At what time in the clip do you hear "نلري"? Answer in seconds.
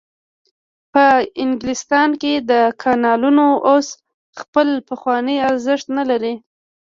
5.97-6.33